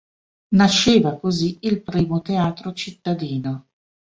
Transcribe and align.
Nasceva 0.55 1.19
così 1.19 1.59
il 1.61 1.83
primo 1.83 2.21
teatro 2.23 2.73
cittadino. 2.73 3.67